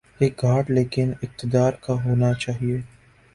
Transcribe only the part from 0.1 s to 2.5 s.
یہ گھاٹ لیکن اقتدارکا ہو نا